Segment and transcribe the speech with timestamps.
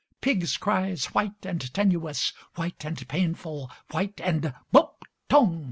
[0.19, 4.95] Pigs' cries white and tenuous, White and painful, White and Bump!
[5.29, 5.59] Tong!